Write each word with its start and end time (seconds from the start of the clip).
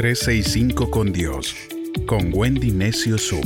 365 0.00 0.90
con 0.90 1.12
Dios, 1.12 1.54
con 2.06 2.30
Wendy 2.32 2.70
Necio 2.70 3.18
Sub. 3.18 3.44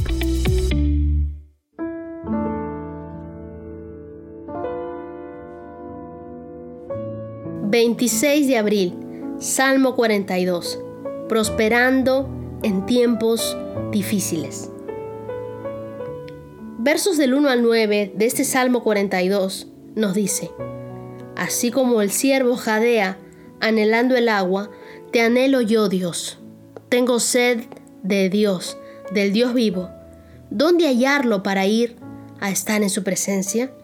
...26 7.72 8.46
de 8.46 8.56
abril... 8.56 8.95
...Salmo 9.40 9.96
42... 9.96 10.79
...prosperando 11.29 12.30
en 12.62 12.86
tiempos 12.86 13.57
difíciles... 13.91 14.71
Versos 16.79 17.18
del 17.18 17.34
1 17.34 17.48
al 17.48 17.64
9 17.64 18.12
de 18.14 18.27
este 18.27 18.45
Salmo 18.45 18.84
42 18.84 19.66
nos 19.96 20.14
dice, 20.14 20.52
Así 21.34 21.73
como 21.73 22.00
el 22.00 22.12
siervo 22.12 22.55
jadea 22.55 23.18
anhelando 23.59 24.14
el 24.14 24.29
agua, 24.29 24.71
te 25.11 25.21
anhelo 25.21 25.61
yo, 25.61 25.89
Dios. 25.89 26.39
Tengo 26.94 27.18
sed 27.18 27.64
de 28.04 28.30
Dios, 28.30 28.79
del 29.11 29.32
Dios 29.32 29.52
vivo. 29.52 29.90
¿Dónde 30.50 30.86
hallarlo 30.86 31.43
para 31.43 31.66
ir 31.66 31.96
a 32.39 32.52
estar 32.52 32.84
en 32.84 32.89
su 32.89 33.02
presencia? 33.02 33.75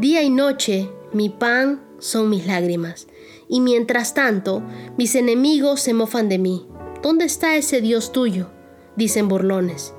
Día 0.00 0.24
y 0.24 0.30
noche 0.30 0.90
mi 1.12 1.28
pan 1.28 1.80
son 2.00 2.28
mis 2.28 2.48
lágrimas, 2.48 3.06
y 3.48 3.60
mientras 3.60 4.12
tanto 4.12 4.64
mis 4.96 5.14
enemigos 5.14 5.80
se 5.80 5.94
mofan 5.94 6.28
de 6.28 6.38
mí. 6.38 6.66
¿Dónde 7.00 7.26
está 7.26 7.54
ese 7.54 7.80
Dios 7.80 8.10
tuyo? 8.10 8.50
dicen 8.96 9.28
burlones. 9.28 9.94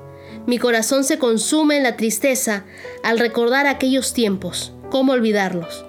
Mi 0.46 0.58
corazón 0.58 1.04
se 1.04 1.18
consume 1.18 1.78
en 1.78 1.82
la 1.84 1.96
tristeza 1.96 2.66
al 3.02 3.18
recordar 3.18 3.68
aquellos 3.68 4.12
tiempos. 4.12 4.74
¿Cómo 4.90 5.12
olvidarlos? 5.12 5.86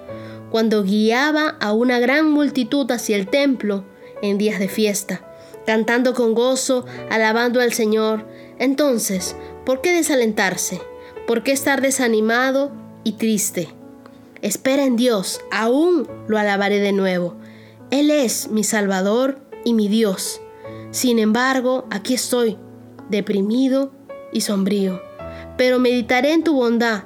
Cuando 0.50 0.84
guiaba 0.84 1.50
a 1.60 1.74
una 1.74 1.98
gran 1.98 2.30
multitud 2.30 2.90
hacia 2.90 3.16
el 3.16 3.28
templo 3.28 3.84
en 4.22 4.38
días 4.38 4.58
de 4.58 4.68
fiesta, 4.68 5.28
cantando 5.66 6.14
con 6.14 6.34
gozo, 6.34 6.84
alabando 7.10 7.60
al 7.60 7.72
Señor. 7.72 8.26
Entonces, 8.58 9.36
¿por 9.64 9.80
qué 9.80 9.92
desalentarse? 9.92 10.80
¿Por 11.26 11.42
qué 11.42 11.52
estar 11.52 11.80
desanimado 11.80 12.72
y 13.04 13.12
triste? 13.12 13.68
Espera 14.40 14.84
en 14.84 14.96
Dios, 14.96 15.40
aún 15.50 16.08
lo 16.26 16.38
alabaré 16.38 16.80
de 16.80 16.92
nuevo. 16.92 17.36
Él 17.90 18.10
es 18.10 18.48
mi 18.48 18.64
Salvador 18.64 19.38
y 19.64 19.74
mi 19.74 19.88
Dios. 19.88 20.40
Sin 20.90 21.18
embargo, 21.18 21.86
aquí 21.90 22.14
estoy, 22.14 22.58
deprimido 23.08 23.92
y 24.32 24.40
sombrío, 24.40 25.00
pero 25.56 25.78
meditaré 25.78 26.32
en 26.32 26.42
tu 26.42 26.54
bondad 26.54 27.04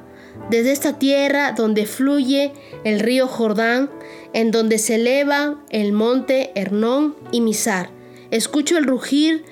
desde 0.50 0.72
esta 0.72 0.98
tierra 0.98 1.52
donde 1.52 1.86
fluye 1.86 2.52
el 2.84 3.00
río 3.00 3.26
Jordán, 3.26 3.90
en 4.32 4.50
donde 4.50 4.78
se 4.78 4.96
eleva 4.96 5.64
el 5.70 5.92
monte 5.92 6.52
Hernón 6.54 7.16
y 7.32 7.40
Misar. 7.40 7.95
Escucho 8.30 8.78
el 8.78 8.84
rugir 8.84 9.44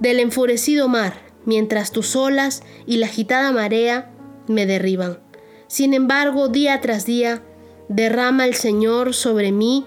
del 0.00 0.20
enfurecido 0.20 0.88
mar, 0.88 1.14
mientras 1.44 1.92
tus 1.92 2.16
olas 2.16 2.62
y 2.86 2.96
la 2.96 3.06
agitada 3.06 3.52
marea 3.52 4.10
me 4.48 4.66
derriban. 4.66 5.20
Sin 5.66 5.94
embargo, 5.94 6.48
día 6.48 6.80
tras 6.80 7.06
día, 7.06 7.42
derrama 7.88 8.46
el 8.46 8.54
Señor 8.54 9.14
sobre 9.14 9.52
mí 9.52 9.86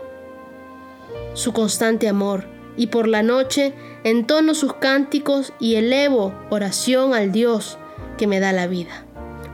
su 1.33 1.53
constante 1.53 2.07
amor, 2.07 2.47
y 2.77 2.87
por 2.87 3.07
la 3.07 3.23
noche 3.23 3.73
entono 4.03 4.53
sus 4.53 4.73
cánticos 4.73 5.53
y 5.59 5.75
elevo 5.75 6.33
oración 6.49 7.13
al 7.13 7.31
Dios 7.31 7.77
que 8.17 8.27
me 8.27 8.39
da 8.39 8.53
la 8.53 8.67
vida. 8.67 9.05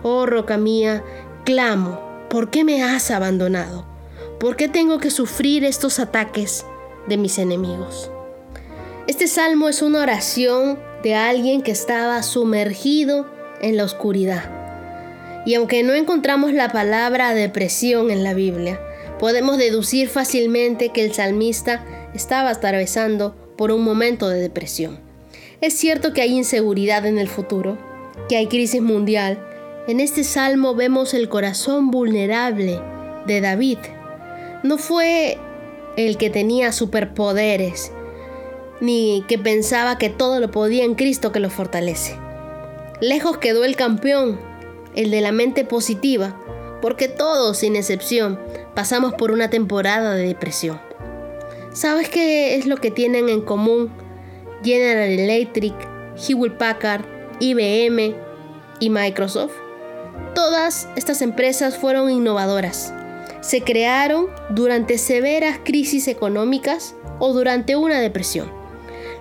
Oh 0.02 0.26
roca 0.26 0.58
mía, 0.58 1.04
clamo, 1.46 2.02
¿por 2.30 2.50
qué 2.50 2.64
me 2.64 2.84
has 2.84 3.12
abandonado? 3.12 3.86
¿Por 4.40 4.56
qué 4.56 4.68
tengo 4.68 4.98
que 4.98 5.10
sufrir 5.10 5.64
estos 5.64 6.00
ataques 6.00 6.66
de 7.08 7.18
mis 7.18 7.38
enemigos? 7.38 8.13
Este 9.06 9.28
salmo 9.28 9.68
es 9.68 9.82
una 9.82 10.02
oración 10.02 10.80
de 11.04 11.14
alguien 11.14 11.62
que 11.62 11.72
estaba 11.72 12.24
sumergido 12.24 13.30
en 13.62 13.76
la 13.76 13.84
oscuridad. 13.84 15.44
Y 15.46 15.56
aunque 15.56 15.84
no 15.84 15.94
encontramos 15.94 16.54
la 16.54 16.70
palabra 16.72 17.34
depresión 17.34 18.12
en 18.12 18.24
la 18.24 18.34
Biblia, 18.34 18.80
podemos 19.20 19.58
deducir 19.58 20.08
fácilmente 20.08 20.90
que 20.90 21.04
el 21.04 21.14
salmista 21.14 21.84
estaba 22.14 22.52
atravesando 22.52 23.36
por 23.58 23.74
un 23.74 23.84
momento 23.84 24.30
de 24.30 24.40
depresión. 24.40 25.02
Es 25.60 25.74
cierto 25.74 26.14
que 26.14 26.22
hay 26.22 26.32
inseguridad 26.32 27.06
en 27.06 27.18
el 27.18 27.28
futuro, 27.28 27.78
que 28.30 28.38
hay 28.38 28.48
crisis 28.48 28.82
mundial. 28.82 29.38
En 29.86 30.00
este 30.00 30.24
salmo 30.24 30.76
vemos 30.76 31.14
el 31.14 31.28
corazón 31.28 31.92
vulnerable 31.92 32.80
de 33.28 33.42
David. 33.42 33.80
No 34.64 34.78
fue 34.78 35.38
el 35.98 36.16
que 36.16 36.30
tenía 36.30 36.72
superpoderes, 36.72 37.92
ni 38.82 39.24
que 39.28 39.38
pensaba 39.38 39.98
que 39.98 40.10
todo 40.10 40.40
lo 40.40 40.52
podía 40.52 40.84
en 40.84 40.96
Cristo 40.96 41.32
que 41.32 41.40
lo 41.40 41.50
fortalece. 41.50 42.18
Lejos 43.02 43.38
quedó 43.38 43.64
el 43.66 43.76
campeón, 43.76 44.40
el 44.96 45.12
de 45.12 45.22
la 45.22 45.32
mente 45.32 45.66
positiva, 45.66 46.40
porque 46.82 47.08
todos, 47.08 47.58
sin 47.58 47.76
excepción, 47.76 48.40
pasamos 48.76 49.14
por 49.14 49.32
una 49.32 49.50
temporada 49.50 50.14
de 50.14 50.28
depresión. 50.28 50.80
¿Sabes 51.74 52.10
qué 52.10 52.56
es 52.56 52.66
lo 52.66 52.78
que 52.78 52.92
tienen 52.92 53.30
en 53.30 53.42
común 53.42 53.92
General 54.64 55.10
Electric, 55.10 55.74
Hewlett 56.16 56.58
Packard, 56.58 57.04
IBM 57.40 58.16
y 58.80 58.90
Microsoft? 58.90 59.54
Todas 60.36 60.88
estas 60.96 61.22
empresas 61.22 61.78
fueron 61.78 62.12
innovadoras. 62.12 62.94
Se 63.42 63.62
crearon 63.62 64.28
durante 64.50 64.98
severas 64.98 65.60
crisis 65.64 66.08
económicas 66.08 66.96
o 67.20 67.34
durante 67.34 67.76
una 67.76 68.00
depresión. 68.00 68.63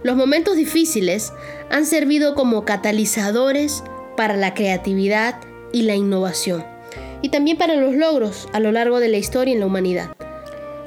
Los 0.02 0.16
momentos 0.16 0.56
difíciles 0.56 1.32
han 1.70 1.86
servido 1.86 2.34
como 2.34 2.64
catalizadores 2.64 3.84
para 4.16 4.36
la 4.36 4.52
creatividad 4.52 5.40
y 5.72 5.82
la 5.82 5.94
innovación, 5.94 6.64
y 7.22 7.28
también 7.28 7.56
para 7.56 7.76
los 7.76 7.94
logros 7.94 8.48
a 8.52 8.60
lo 8.60 8.72
largo 8.72 8.98
de 8.98 9.08
la 9.08 9.18
historia 9.18 9.54
en 9.54 9.60
la 9.60 9.66
humanidad. 9.66 10.10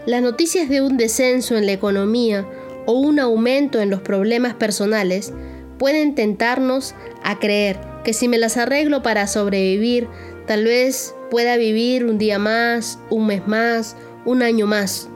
Las 0.06 0.22
noticias 0.22 0.70
de 0.70 0.82
un 0.82 0.98
descenso 0.98 1.56
en 1.56 1.66
la 1.66 1.72
economía 1.72 2.46
o 2.86 2.94
un 2.94 3.20
aumento 3.20 3.82
en 3.82 3.90
los 3.90 4.02
problemas 4.02 4.54
personales 4.54 5.34
pueden 5.80 6.14
tentarnos 6.14 6.94
a 7.24 7.40
creer 7.40 7.80
que 8.04 8.14
si 8.14 8.28
me 8.28 8.38
las 8.38 8.58
arreglo 8.58 9.02
para 9.02 9.28
sobrevivir, 9.28 10.08
tal 10.46 10.66
vez 10.66 11.16
pueda 11.32 11.58
vivir 11.58 12.06
un 12.06 12.18
día 12.18 12.38
más, 12.38 13.00
un 13.10 13.28
mes 13.28 13.48
más, 13.48 13.96
un 14.26 14.44
año 14.44 14.68
más. 14.68 15.10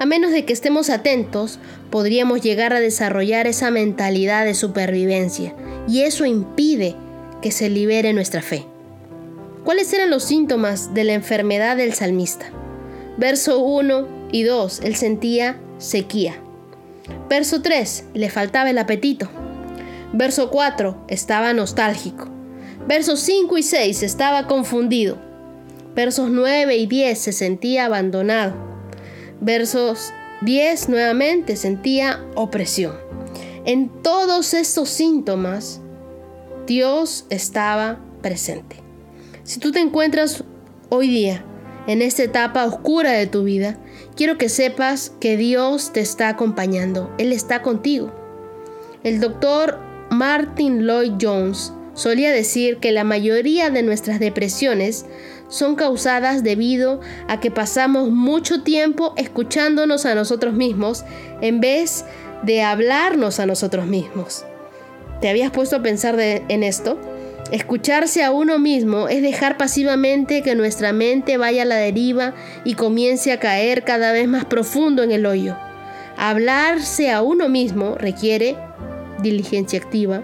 A 0.00 0.06
menos 0.06 0.32
de 0.32 0.46
que 0.46 0.54
estemos 0.54 0.88
atentos, 0.88 1.58
podríamos 1.90 2.40
llegar 2.40 2.72
a 2.72 2.80
desarrollar 2.80 3.46
esa 3.46 3.70
mentalidad 3.70 4.46
de 4.46 4.54
supervivencia 4.54 5.54
y 5.86 6.00
eso 6.00 6.24
impide 6.24 6.96
que 7.42 7.50
se 7.52 7.68
libere 7.68 8.14
nuestra 8.14 8.40
fe. 8.40 8.64
¿Cuáles 9.62 9.92
eran 9.92 10.08
los 10.08 10.24
síntomas 10.24 10.94
de 10.94 11.04
la 11.04 11.12
enfermedad 11.12 11.76
del 11.76 11.92
salmista? 11.92 12.46
Verso 13.18 13.58
1 13.58 14.08
y 14.32 14.44
2. 14.44 14.80
Él 14.84 14.96
sentía 14.96 15.60
sequía. 15.76 16.36
Verso 17.28 17.60
3. 17.60 18.04
Le 18.14 18.30
faltaba 18.30 18.70
el 18.70 18.78
apetito. 18.78 19.28
Verso 20.14 20.48
4. 20.50 21.04
Estaba 21.08 21.52
nostálgico. 21.52 22.26
Versos 22.88 23.20
5 23.20 23.58
y 23.58 23.62
6. 23.62 24.02
Estaba 24.02 24.46
confundido. 24.46 25.18
Versos 25.94 26.30
9 26.30 26.74
y 26.74 26.86
10. 26.86 27.18
Se 27.18 27.32
sentía 27.32 27.84
abandonado. 27.84 28.69
Versos 29.40 30.12
10 30.42 30.88
nuevamente 30.90 31.56
sentía 31.56 32.24
opresión. 32.34 32.94
En 33.64 33.88
todos 34.02 34.54
estos 34.54 34.88
síntomas, 34.88 35.80
Dios 36.66 37.26
estaba 37.30 38.00
presente. 38.22 38.76
Si 39.42 39.58
tú 39.58 39.72
te 39.72 39.80
encuentras 39.80 40.44
hoy 40.90 41.08
día 41.08 41.44
en 41.86 42.02
esta 42.02 42.22
etapa 42.22 42.64
oscura 42.66 43.12
de 43.12 43.26
tu 43.26 43.44
vida, 43.44 43.78
quiero 44.14 44.38
que 44.38 44.48
sepas 44.48 45.12
que 45.20 45.36
Dios 45.36 45.92
te 45.92 46.00
está 46.00 46.28
acompañando, 46.28 47.12
Él 47.18 47.32
está 47.32 47.62
contigo. 47.62 48.12
El 49.02 49.20
doctor 49.20 49.78
Martin 50.10 50.86
Lloyd 50.86 51.14
Jones 51.20 51.72
solía 51.94 52.30
decir 52.30 52.76
que 52.78 52.92
la 52.92 53.04
mayoría 53.04 53.70
de 53.70 53.82
nuestras 53.82 54.20
depresiones 54.20 55.06
son 55.50 55.74
causadas 55.74 56.42
debido 56.42 57.00
a 57.28 57.40
que 57.40 57.50
pasamos 57.50 58.10
mucho 58.10 58.62
tiempo 58.62 59.12
escuchándonos 59.18 60.06
a 60.06 60.14
nosotros 60.14 60.54
mismos 60.54 61.04
en 61.42 61.60
vez 61.60 62.06
de 62.42 62.62
hablarnos 62.62 63.38
a 63.38 63.46
nosotros 63.46 63.86
mismos. 63.86 64.46
¿Te 65.20 65.28
habías 65.28 65.50
puesto 65.50 65.76
a 65.76 65.82
pensar 65.82 66.18
en 66.18 66.62
esto? 66.62 66.98
Escucharse 67.52 68.22
a 68.22 68.30
uno 68.30 68.58
mismo 68.58 69.08
es 69.08 69.22
dejar 69.22 69.56
pasivamente 69.56 70.42
que 70.42 70.54
nuestra 70.54 70.92
mente 70.92 71.36
vaya 71.36 71.62
a 71.62 71.66
la 71.66 71.76
deriva 71.76 72.32
y 72.64 72.74
comience 72.74 73.32
a 73.32 73.40
caer 73.40 73.82
cada 73.82 74.12
vez 74.12 74.28
más 74.28 74.44
profundo 74.44 75.02
en 75.02 75.10
el 75.10 75.26
hoyo. 75.26 75.56
Hablarse 76.16 77.10
a 77.10 77.22
uno 77.22 77.48
mismo 77.48 77.96
requiere 77.96 78.56
diligencia 79.20 79.80
activa, 79.80 80.22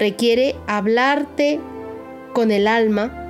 requiere 0.00 0.56
hablarte 0.66 1.60
con 2.32 2.50
el 2.50 2.66
alma, 2.66 3.23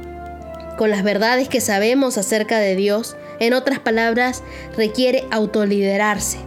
con 0.76 0.90
las 0.90 1.02
verdades 1.02 1.48
que 1.48 1.60
sabemos 1.60 2.18
acerca 2.18 2.58
de 2.58 2.76
Dios. 2.76 3.16
En 3.40 3.54
otras 3.54 3.78
palabras, 3.78 4.42
requiere 4.76 5.24
autoliderarse. 5.30 6.38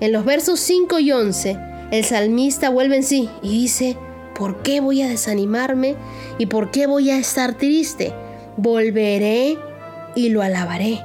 En 0.00 0.12
los 0.12 0.24
versos 0.24 0.60
5 0.60 0.98
y 1.00 1.12
11, 1.12 1.58
el 1.90 2.04
salmista 2.04 2.70
vuelve 2.70 2.96
en 2.96 3.02
sí 3.02 3.28
y 3.42 3.48
dice, 3.50 3.96
¿por 4.34 4.62
qué 4.62 4.80
voy 4.80 5.02
a 5.02 5.08
desanimarme 5.08 5.96
y 6.38 6.46
por 6.46 6.70
qué 6.70 6.86
voy 6.86 7.10
a 7.10 7.18
estar 7.18 7.56
triste? 7.56 8.12
Volveré 8.56 9.58
y 10.14 10.28
lo 10.28 10.42
alabaré. 10.42 11.00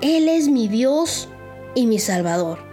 Él 0.00 0.28
es 0.28 0.48
mi 0.48 0.68
Dios 0.68 1.28
y 1.74 1.86
mi 1.86 1.98
Salvador. 1.98 2.71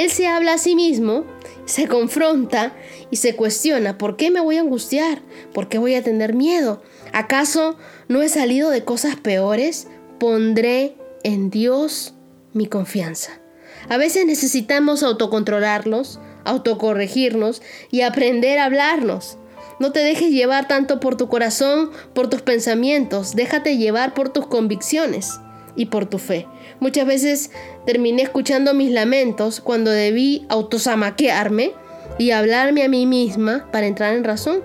Él 0.00 0.10
se 0.10 0.26
habla 0.26 0.54
a 0.54 0.58
sí 0.58 0.74
mismo, 0.74 1.26
se 1.66 1.86
confronta 1.86 2.74
y 3.10 3.16
se 3.16 3.36
cuestiona, 3.36 3.98
¿por 3.98 4.16
qué 4.16 4.30
me 4.30 4.40
voy 4.40 4.56
a 4.56 4.60
angustiar? 4.60 5.20
¿Por 5.52 5.68
qué 5.68 5.76
voy 5.76 5.94
a 5.94 6.02
tener 6.02 6.32
miedo? 6.32 6.82
¿Acaso 7.12 7.76
no 8.08 8.22
he 8.22 8.30
salido 8.30 8.70
de 8.70 8.82
cosas 8.82 9.16
peores? 9.16 9.88
Pondré 10.18 10.96
en 11.22 11.50
Dios 11.50 12.14
mi 12.54 12.64
confianza. 12.64 13.42
A 13.90 13.98
veces 13.98 14.24
necesitamos 14.24 15.02
autocontrolarnos, 15.02 16.18
autocorregirnos 16.46 17.60
y 17.90 18.00
aprender 18.00 18.58
a 18.58 18.64
hablarnos. 18.64 19.36
No 19.80 19.92
te 19.92 20.00
dejes 20.00 20.30
llevar 20.30 20.66
tanto 20.66 20.98
por 20.98 21.18
tu 21.18 21.28
corazón, 21.28 21.90
por 22.14 22.30
tus 22.30 22.40
pensamientos, 22.40 23.34
déjate 23.36 23.76
llevar 23.76 24.14
por 24.14 24.30
tus 24.30 24.46
convicciones 24.46 25.40
y 25.76 25.86
por 25.86 26.06
tu 26.06 26.18
fe. 26.18 26.46
Muchas 26.80 27.06
veces 27.06 27.50
terminé 27.86 28.22
escuchando 28.22 28.74
mis 28.74 28.90
lamentos 28.90 29.60
cuando 29.60 29.90
debí 29.90 30.46
autosamaquearme 30.48 31.72
y 32.18 32.32
hablarme 32.32 32.82
a 32.82 32.88
mí 32.88 33.06
misma 33.06 33.68
para 33.70 33.86
entrar 33.86 34.14
en 34.14 34.24
razón. 34.24 34.62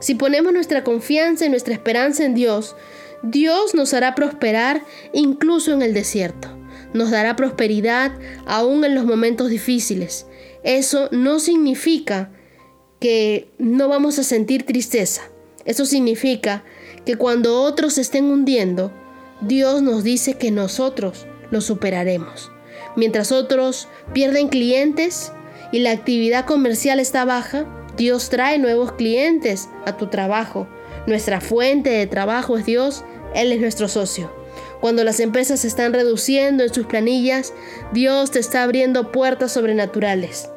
Si 0.00 0.14
ponemos 0.14 0.52
nuestra 0.52 0.82
confianza 0.82 1.46
y 1.46 1.50
nuestra 1.50 1.74
esperanza 1.74 2.24
en 2.24 2.34
Dios, 2.34 2.74
Dios 3.22 3.74
nos 3.74 3.92
hará 3.92 4.14
prosperar 4.14 4.82
incluso 5.12 5.72
en 5.72 5.82
el 5.82 5.92
desierto. 5.92 6.48
Nos 6.94 7.10
dará 7.10 7.36
prosperidad 7.36 8.12
aún 8.46 8.84
en 8.84 8.94
los 8.94 9.04
momentos 9.04 9.50
difíciles. 9.50 10.26
Eso 10.62 11.08
no 11.12 11.38
significa 11.38 12.30
que 12.98 13.48
no 13.58 13.88
vamos 13.88 14.18
a 14.18 14.24
sentir 14.24 14.64
tristeza. 14.64 15.22
Eso 15.64 15.84
significa 15.84 16.64
que 17.04 17.16
cuando 17.16 17.62
otros 17.62 17.98
estén 17.98 18.24
hundiendo, 18.24 18.92
Dios 19.40 19.80
nos 19.80 20.04
dice 20.04 20.34
que 20.34 20.50
nosotros 20.50 21.26
lo 21.50 21.60
superaremos. 21.60 22.50
Mientras 22.94 23.32
otros 23.32 23.88
pierden 24.12 24.48
clientes 24.48 25.32
y 25.72 25.78
la 25.78 25.92
actividad 25.92 26.44
comercial 26.44 27.00
está 27.00 27.24
baja, 27.24 27.64
Dios 27.96 28.28
trae 28.28 28.58
nuevos 28.58 28.92
clientes 28.92 29.68
a 29.86 29.96
tu 29.96 30.08
trabajo. 30.08 30.68
Nuestra 31.06 31.40
fuente 31.40 31.90
de 31.90 32.06
trabajo 32.06 32.58
es 32.58 32.66
Dios, 32.66 33.04
Él 33.34 33.52
es 33.52 33.60
nuestro 33.60 33.88
socio. 33.88 34.30
Cuando 34.80 35.04
las 35.04 35.20
empresas 35.20 35.60
se 35.60 35.68
están 35.68 35.92
reduciendo 35.92 36.62
en 36.62 36.72
sus 36.72 36.86
planillas, 36.86 37.54
Dios 37.92 38.30
te 38.30 38.38
está 38.38 38.62
abriendo 38.62 39.12
puertas 39.12 39.52
sobrenaturales. 39.52 40.50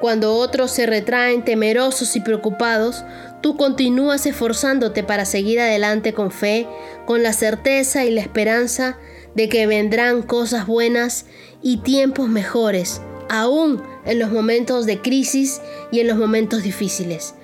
Cuando 0.00 0.36
otros 0.36 0.70
se 0.70 0.86
retraen 0.86 1.44
temerosos 1.44 2.14
y 2.14 2.20
preocupados, 2.20 3.04
tú 3.40 3.56
continúas 3.56 4.26
esforzándote 4.26 5.02
para 5.02 5.24
seguir 5.24 5.60
adelante 5.60 6.12
con 6.12 6.30
fe, 6.30 6.66
con 7.06 7.22
la 7.22 7.32
certeza 7.32 8.04
y 8.04 8.10
la 8.10 8.20
esperanza 8.20 8.98
de 9.34 9.48
que 9.48 9.66
vendrán 9.66 10.22
cosas 10.22 10.66
buenas 10.66 11.26
y 11.62 11.78
tiempos 11.78 12.28
mejores, 12.28 13.00
aún 13.28 13.82
en 14.04 14.18
los 14.18 14.30
momentos 14.30 14.86
de 14.86 15.00
crisis 15.00 15.60
y 15.90 16.00
en 16.00 16.08
los 16.08 16.16
momentos 16.16 16.62
difíciles. 16.62 17.34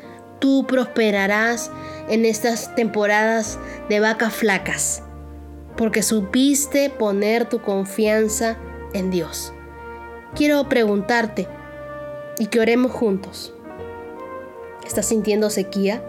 Tú 0.40 0.66
prosperarás 0.66 1.70
en 2.08 2.24
estas 2.24 2.74
temporadas 2.74 3.58
de 3.88 4.00
vacas 4.00 4.34
flacas, 4.34 5.02
porque 5.76 6.02
supiste 6.02 6.90
poner 6.90 7.48
tu 7.48 7.60
confianza 7.62 8.58
en 8.92 9.10
Dios. 9.10 9.52
Quiero 10.34 10.68
preguntarte, 10.68 11.48
y 12.38 12.46
que 12.46 12.60
oremos 12.60 12.92
juntos. 12.92 13.54
¿Estás 14.86 15.06
sintiendo 15.06 15.50
sequía? 15.50 16.02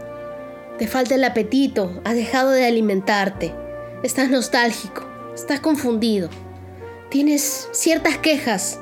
Te 0.77 0.87
falta 0.87 1.15
el 1.15 1.23
apetito, 1.23 2.01
has 2.03 2.15
dejado 2.15 2.51
de 2.51 2.65
alimentarte, 2.65 3.53
estás 4.03 4.29
nostálgico, 4.29 5.03
estás 5.33 5.61
confundido, 5.61 6.29
tienes 7.09 7.69
ciertas 7.71 8.17
quejas 8.17 8.79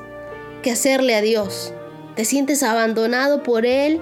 que 0.62 0.72
hacerle 0.72 1.14
a 1.14 1.20
Dios, 1.20 1.72
te 2.16 2.24
sientes 2.24 2.62
abandonado 2.64 3.42
por 3.42 3.64
Él 3.64 4.00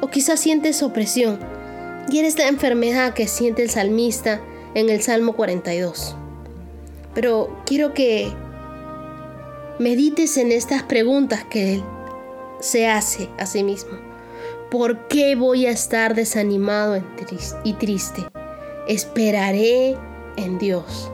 o 0.00 0.08
quizás 0.08 0.38
sientes 0.38 0.82
opresión 0.82 1.40
y 2.08 2.18
eres 2.18 2.38
la 2.38 2.48
enfermedad 2.48 3.14
que 3.14 3.26
siente 3.26 3.62
el 3.62 3.70
salmista 3.70 4.40
en 4.74 4.90
el 4.90 5.02
Salmo 5.02 5.34
42. 5.34 6.14
Pero 7.14 7.62
quiero 7.64 7.94
que 7.94 8.30
medites 9.78 10.36
en 10.36 10.52
estas 10.52 10.82
preguntas 10.82 11.44
que 11.44 11.74
Él 11.74 11.84
se 12.60 12.86
hace 12.86 13.28
a 13.38 13.46
sí 13.46 13.62
mismo. 13.62 14.03
¿Por 14.70 15.06
qué 15.08 15.36
voy 15.36 15.66
a 15.66 15.70
estar 15.70 16.14
desanimado 16.14 17.02
y 17.64 17.72
triste? 17.74 18.22
Esperaré 18.88 19.96
en 20.36 20.58
Dios. 20.58 21.10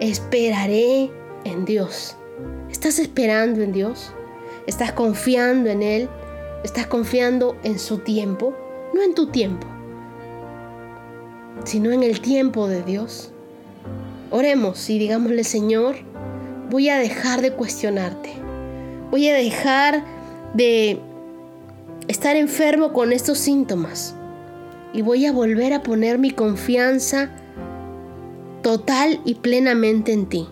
Esperaré 0.00 1.10
en 1.44 1.64
Dios. 1.64 2.16
¿Estás 2.70 2.98
esperando 2.98 3.62
en 3.62 3.72
Dios? 3.72 4.12
¿Estás 4.66 4.92
confiando 4.92 5.70
en 5.70 5.82
Él? 5.82 6.08
¿Estás 6.62 6.86
confiando 6.86 7.56
en 7.62 7.78
su 7.78 7.98
tiempo? 7.98 8.54
No 8.94 9.02
en 9.02 9.14
tu 9.14 9.26
tiempo, 9.26 9.66
sino 11.64 11.90
en 11.90 12.02
el 12.02 12.20
tiempo 12.20 12.68
de 12.68 12.82
Dios. 12.82 13.32
Oremos 14.30 14.88
y 14.88 14.98
digámosle, 14.98 15.44
Señor, 15.44 15.96
voy 16.70 16.88
a 16.88 16.98
dejar 16.98 17.40
de 17.40 17.52
cuestionarte. 17.52 18.30
Voy 19.10 19.28
a 19.28 19.34
dejar 19.34 20.04
de 20.54 21.00
estar 22.08 22.36
enfermo 22.36 22.92
con 22.92 23.12
estos 23.12 23.38
síntomas 23.38 24.14
y 24.92 25.02
voy 25.02 25.26
a 25.26 25.32
volver 25.32 25.72
a 25.72 25.82
poner 25.82 26.18
mi 26.18 26.30
confianza 26.30 27.30
total 28.62 29.20
y 29.24 29.34
plenamente 29.36 30.12
en 30.12 30.26
ti. 30.26 30.46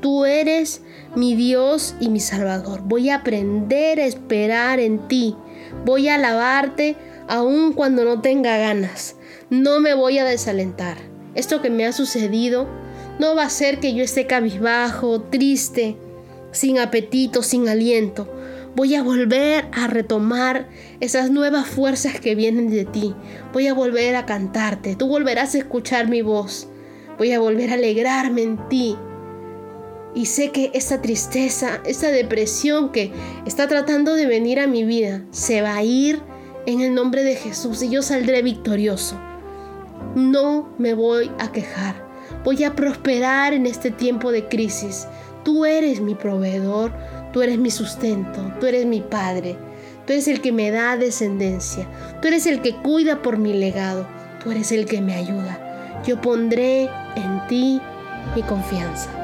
Tú 0.00 0.24
eres 0.24 0.82
mi 1.14 1.34
Dios 1.34 1.94
y 2.00 2.08
mi 2.08 2.20
Salvador. 2.20 2.82
Voy 2.84 3.10
a 3.10 3.16
aprender 3.16 4.00
a 4.00 4.04
esperar 4.04 4.80
en 4.80 5.08
ti. 5.08 5.36
Voy 5.84 6.08
a 6.08 6.16
alabarte 6.16 6.96
aun 7.28 7.72
cuando 7.72 8.04
no 8.04 8.20
tenga 8.20 8.58
ganas. 8.58 9.16
No 9.48 9.80
me 9.80 9.94
voy 9.94 10.18
a 10.18 10.24
desalentar. 10.24 10.98
Esto 11.34 11.62
que 11.62 11.70
me 11.70 11.86
ha 11.86 11.92
sucedido 11.92 12.66
no 13.18 13.34
va 13.34 13.44
a 13.44 13.50
ser 13.50 13.80
que 13.80 13.94
yo 13.94 14.02
esté 14.02 14.26
cabizbajo, 14.26 15.22
triste, 15.22 15.96
sin 16.52 16.78
apetito, 16.78 17.42
sin 17.42 17.68
aliento 17.68 18.28
Voy 18.76 18.96
a 18.96 19.04
volver 19.04 19.68
a 19.72 19.86
retomar 19.86 20.68
esas 20.98 21.30
nuevas 21.30 21.68
fuerzas 21.68 22.18
que 22.18 22.34
vienen 22.34 22.70
de 22.70 22.84
ti. 22.84 23.14
Voy 23.52 23.68
a 23.68 23.74
volver 23.74 24.16
a 24.16 24.26
cantarte. 24.26 24.96
Tú 24.96 25.06
volverás 25.06 25.54
a 25.54 25.58
escuchar 25.58 26.08
mi 26.08 26.22
voz. 26.22 26.66
Voy 27.16 27.30
a 27.30 27.38
volver 27.38 27.70
a 27.70 27.74
alegrarme 27.74 28.42
en 28.42 28.68
ti. 28.68 28.96
Y 30.12 30.26
sé 30.26 30.50
que 30.50 30.72
esa 30.74 31.00
tristeza, 31.00 31.80
esa 31.86 32.08
depresión 32.08 32.90
que 32.90 33.12
está 33.46 33.68
tratando 33.68 34.14
de 34.14 34.26
venir 34.26 34.58
a 34.58 34.66
mi 34.66 34.82
vida, 34.84 35.24
se 35.30 35.62
va 35.62 35.76
a 35.76 35.84
ir 35.84 36.20
en 36.66 36.80
el 36.80 36.94
nombre 36.94 37.22
de 37.22 37.36
Jesús 37.36 37.80
y 37.82 37.90
yo 37.90 38.02
saldré 38.02 38.42
victorioso. 38.42 39.20
No 40.16 40.68
me 40.78 40.94
voy 40.94 41.30
a 41.38 41.52
quejar. 41.52 42.04
Voy 42.42 42.64
a 42.64 42.74
prosperar 42.74 43.54
en 43.54 43.66
este 43.66 43.92
tiempo 43.92 44.32
de 44.32 44.48
crisis. 44.48 45.06
Tú 45.44 45.64
eres 45.64 46.00
mi 46.00 46.14
proveedor, 46.14 46.92
Tú 47.34 47.42
eres 47.42 47.58
mi 47.58 47.72
sustento, 47.72 48.52
tú 48.60 48.66
eres 48.66 48.86
mi 48.86 49.00
Padre, 49.00 49.56
tú 50.06 50.12
eres 50.12 50.28
el 50.28 50.40
que 50.40 50.52
me 50.52 50.70
da 50.70 50.96
descendencia, 50.96 51.84
tú 52.22 52.28
eres 52.28 52.46
el 52.46 52.62
que 52.62 52.76
cuida 52.76 53.22
por 53.22 53.38
mi 53.38 53.52
legado, 53.54 54.06
tú 54.40 54.52
eres 54.52 54.70
el 54.70 54.86
que 54.86 55.00
me 55.00 55.14
ayuda. 55.14 56.00
Yo 56.06 56.20
pondré 56.20 56.84
en 57.16 57.46
ti 57.48 57.80
mi 58.36 58.42
confianza. 58.42 59.23